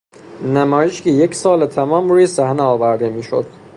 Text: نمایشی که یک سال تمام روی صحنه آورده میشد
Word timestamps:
نمایشی 0.43 1.03
که 1.03 1.09
یک 1.09 1.35
سال 1.35 1.65
تمام 1.65 2.09
روی 2.09 2.27
صحنه 2.27 2.61
آورده 2.63 3.09
میشد 3.09 3.47